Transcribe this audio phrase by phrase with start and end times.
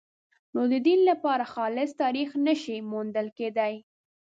[0.53, 3.73] نو د دین لپاره خالص تاریخ نه شي موندل کېدای.